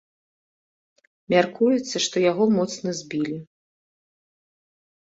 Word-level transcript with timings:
Мяркуецца, 1.33 1.95
што 2.07 2.15
яго 2.31 2.43
моцна 2.57 2.89
збілі. 3.03 3.37